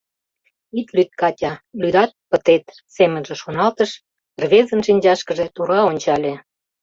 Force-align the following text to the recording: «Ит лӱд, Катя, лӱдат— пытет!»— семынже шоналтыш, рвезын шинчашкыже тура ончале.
«Ит 0.79 0.87
лӱд, 0.95 1.11
Катя, 1.21 1.53
лӱдат— 1.81 2.11
пытет!»— 2.29 2.65
семынже 2.95 3.35
шоналтыш, 3.41 3.91
рвезын 4.41 4.81
шинчашкыже 4.87 5.45
тура 5.55 5.79
ончале. 5.89 6.33